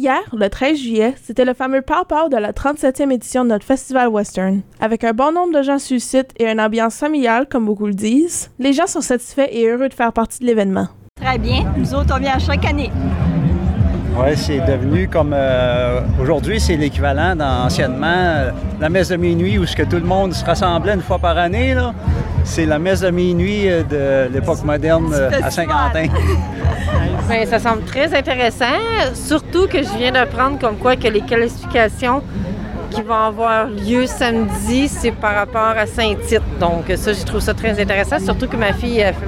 [0.00, 4.06] Hier, le 13 juillet, c'était le fameux pow de la 37e édition de notre festival
[4.06, 4.60] western.
[4.78, 7.88] Avec un bon nombre de gens sur le site et une ambiance familiale, comme beaucoup
[7.88, 10.86] le disent, les gens sont satisfaits et heureux de faire partie de l'événement.
[11.20, 11.64] Très bien.
[11.76, 12.92] Nous autres, on vient chaque année.
[14.16, 19.66] Oui, c'est devenu comme euh, aujourd'hui, c'est l'équivalent d'anciennement euh, la messe de minuit où
[19.66, 21.74] ce que tout le monde se rassemblait une fois par année.
[22.44, 26.06] C'est la messe de minuit euh, de l'époque moderne euh, à Saint-Quentin.
[27.28, 28.64] Bien, ça semble très intéressant,
[29.12, 32.22] surtout que je viens d'apprendre comme quoi que les qualifications
[32.90, 36.58] qui vont avoir lieu samedi, c'est par rapport à Saint-Tite.
[36.58, 39.26] Donc ça, je trouve ça très intéressant, surtout que ma fille a fait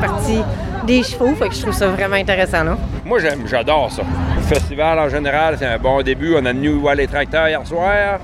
[0.00, 0.40] partie
[0.88, 2.64] des chevaux, fait que je trouve ça vraiment intéressant.
[2.64, 2.76] Là.
[3.04, 4.02] Moi, j'aime, j'adore ça.
[4.36, 6.34] Le festival, en général, c'est un bon début.
[6.34, 8.18] On a venu voir les tracteurs hier soir,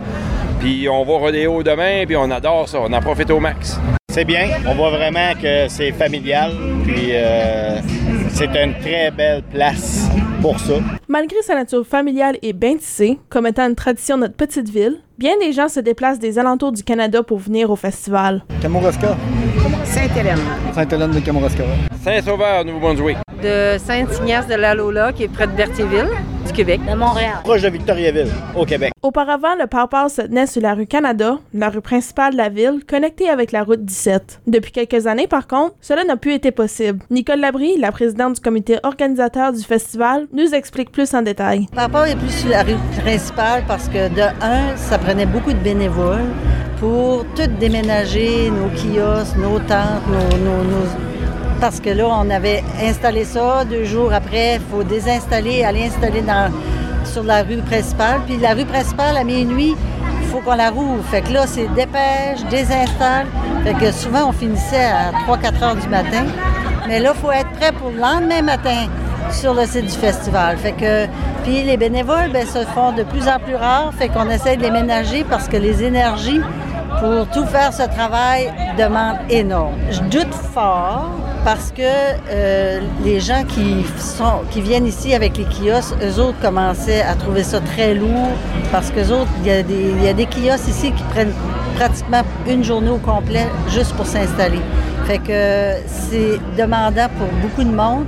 [0.58, 2.78] puis on va rodéo demain, puis on adore ça.
[2.80, 3.78] On en profite au max.
[4.12, 4.48] C'est bien.
[4.66, 6.52] On voit vraiment que c'est familial,
[6.84, 7.78] puis euh,
[8.32, 10.08] c'est une très belle place
[10.40, 10.74] pour ça.
[11.08, 14.98] Malgré sa nature familiale et bien tissée, comme étant une tradition de notre petite ville,
[15.18, 18.44] bien des gens se déplacent des alentours du Canada pour venir au festival.
[18.60, 19.16] Kamouraska.
[19.84, 20.38] Sainte-Hélène.
[20.74, 21.64] Sainte-Hélène de Kamouraska.
[22.02, 23.18] Saint-Sauveur, Nouveau-Brunswick.
[23.42, 26.08] De Saint-Ignace de la Lola, qui est près de Berthierville,
[26.46, 26.80] du Québec.
[26.88, 27.34] De Montréal.
[27.42, 28.92] Proche de Victoriaville, au Québec.
[29.02, 32.80] Auparavant, le Pawpaw se tenait sur la rue Canada, la rue principale de la ville,
[32.88, 34.42] connectée avec la route 17.
[34.46, 37.00] Depuis quelques années, par contre, cela n'a plus été possible.
[37.10, 41.66] Nicole Labrie, la présidente du comité organisateur du festival, nous explique plus en détail.
[41.74, 45.58] Pawpaw est plus sur la rue principale parce que, de un, ça prenait beaucoup de
[45.58, 46.20] bénévoles
[46.82, 53.64] pour tout déménager, nos kiosques, nos tentes, nos, Parce que là, on avait installé ça,
[53.64, 56.24] deux jours après, il faut désinstaller, aller installer
[57.04, 58.22] sur la rue principale.
[58.26, 59.76] Puis la rue principale, à minuit,
[60.22, 61.04] il faut qu'on la rouvre.
[61.04, 63.28] Fait que là, c'est dépêche, désinstalle.
[63.62, 66.24] Fait que souvent, on finissait à 3-4 heures du matin.
[66.88, 68.88] Mais là, il faut être prêt pour le lendemain matin
[69.30, 70.56] sur le site du festival.
[70.56, 71.06] Fait que,
[71.44, 73.92] puis les bénévoles ben, se font de plus en plus rares.
[73.96, 76.40] Fait qu'on essaie de les ménager parce que les énergies
[77.02, 79.74] pour tout faire ce travail demandent énorme.
[79.90, 81.10] Je doute fort
[81.44, 83.84] parce que euh, les gens qui,
[84.60, 88.28] viennent ici avec les kiosques, eux autres commençaient à trouver ça très lourd
[88.70, 91.32] parce que autres, il y, y a des kiosques ici qui prennent
[91.74, 94.60] pratiquement une journée au complet juste pour s'installer.
[95.06, 98.06] Fait que c'est demandant pour beaucoup de monde.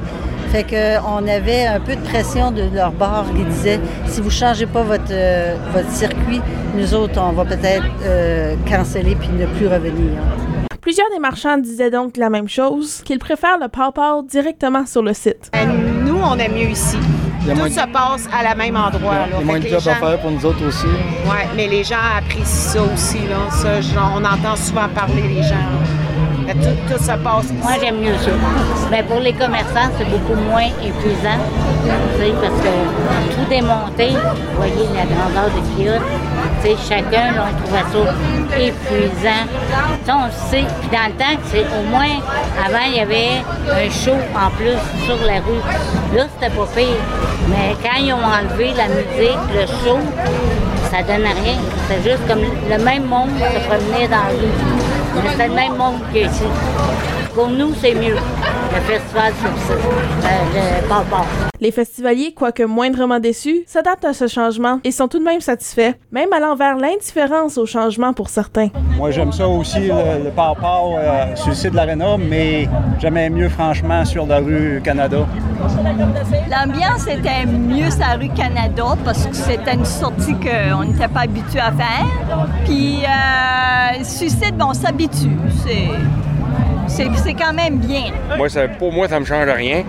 [0.50, 4.32] Fait qu'on avait un peu de pression de leur bord qui disait si vous ne
[4.32, 6.40] changez pas votre, euh, votre circuit,
[6.76, 10.12] nous autres, on va peut-être euh, canceller puis ne plus revenir.
[10.80, 15.14] Plusieurs des marchands disaient donc la même chose, qu'ils préfèrent le Pawpaw directement sur le
[15.14, 15.50] site.
[16.04, 16.98] Nous, on aime mieux ici.
[17.48, 19.26] Tout moins se passe à la même endroit.
[19.26, 20.86] Il y a moins de que job les à faire pour nous autres aussi.
[20.86, 23.18] Ouais, mais les gens apprécient ça aussi.
[23.26, 23.50] Là.
[23.50, 25.56] Ça, genre, on entend souvent parler les gens.
[26.52, 27.50] Tout, tout se passe.
[27.62, 28.30] Moi, j'aime mieux ça.
[28.90, 31.40] Mais pour les commerçants, c'est beaucoup moins épuisant.
[32.40, 36.02] Parce que tout démonter, vous voyez la grandeur du kiosque,
[36.62, 39.44] tu sais, chacun, là, on trouvait ça épuisant.
[40.06, 40.64] Ça, on sait.
[40.80, 42.20] Puis dans le temps, c'est au moins,
[42.64, 46.16] avant, il y avait un show en plus sur la rue.
[46.16, 47.02] Là, c'était pas pire.
[47.48, 49.98] Mais quand ils ont enlevé la musique, le show,
[50.90, 51.58] ça donnait rien.
[51.88, 54.83] C'était juste comme le même monde se promenait dans la rue.
[55.30, 56.44] C'était le même monde qu'ici.
[57.34, 58.14] Pour nous, c'est mieux.
[58.74, 59.72] Le festival sur ça.
[59.74, 61.24] Euh, le Pawpaw.
[61.60, 65.92] Les festivaliers, quoique moindrement déçus, s'adaptent à ce changement et sont tout de même satisfaits,
[66.12, 68.68] même allant vers l'indifférence au changement pour certains.
[68.96, 72.68] Moi, j'aime ça aussi, le, le Pawpaw, euh, sur le site de l'Arena, mais
[73.00, 75.18] j'aimais mieux, franchement, sur la rue Canada.
[76.50, 81.20] L'ambiance était mieux sur la rue Canada parce que c'était une sortie qu'on n'était pas
[81.20, 82.06] habitué à faire.
[82.64, 82.93] Puis,
[84.54, 85.36] ben, on s'habitue.
[85.64, 85.88] C'est,
[86.86, 88.04] c'est, c'est quand même bien.
[88.36, 89.84] Moi, ça, pour moi, ça me change rien.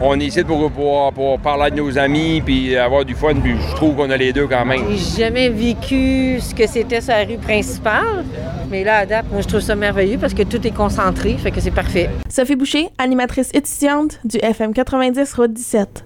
[0.00, 3.54] On est ici pour, pour, pour parler de nos amis puis avoir du fun, puis
[3.70, 4.80] je trouve qu'on a les deux quand même.
[4.90, 8.24] J'ai jamais vécu ce que c'était sur la rue principale,
[8.70, 11.50] mais là, à date, moi, je trouve ça merveilleux parce que tout est concentré, fait
[11.52, 12.10] que c'est parfait.
[12.28, 16.02] Sophie Boucher, animatrice étudiante du FM 90 Route 17.